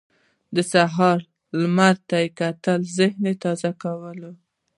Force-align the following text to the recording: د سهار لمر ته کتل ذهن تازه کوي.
د 0.55 0.57
سهار 0.71 1.17
لمر 1.59 1.95
ته 2.09 2.19
کتل 2.39 2.79
ذهن 2.97 3.23
تازه 3.43 3.71
کوي. 3.81 4.31